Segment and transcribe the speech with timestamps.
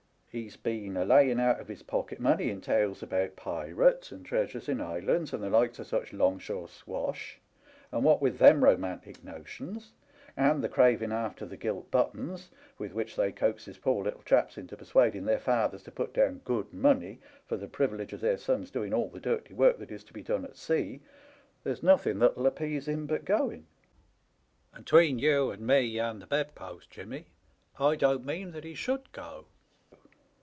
[0.33, 4.69] He's been a laying out of his pocket money in tales about pirates, and treasures
[4.69, 7.41] in islands, and the likes of such 'longshore swash,
[7.91, 9.91] and what with them romantic notions
[10.37, 14.77] and the .craving after the gilt buttons with which they coaxes poor little chaps into
[14.77, 18.93] persuading their fathers to put down good money for the privilege of their sons doing
[18.93, 21.01] all the dirty work that is to be done at sea,
[21.65, 23.67] there's nothen that'll appease him but going,
[24.73, 27.25] and 'tween you and me and the bedpost, Jimmy,
[27.77, 29.47] I don't mean that he should go.